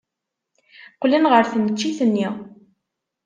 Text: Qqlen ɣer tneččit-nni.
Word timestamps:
Qqlen 0.93 1.25
ɣer 1.31 1.43
tneččit-nni. 1.45 2.27